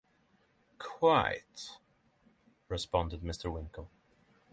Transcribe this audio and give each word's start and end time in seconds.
‘Quite,’ 0.79 1.77
responded 2.69 3.21
Mr. 3.21 3.53
Winkle. 3.53 3.91